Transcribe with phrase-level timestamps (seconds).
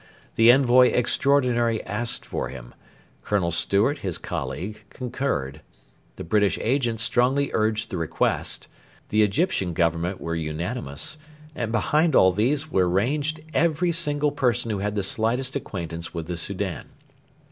[0.35, 2.73] The Envoy Extraordinary asked for him;
[3.23, 5.61] Colonel Stewart, his colleague, concurred;
[6.15, 8.67] the British Agent strongly urged the request;
[9.09, 11.19] the Egyptian Government were unanimous;
[11.53, 16.25] and behind all these were ranged every single person who had the slightest acquaintance with
[16.25, 16.87] the Soudan.